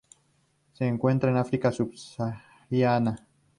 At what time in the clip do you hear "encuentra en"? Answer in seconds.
0.87-1.37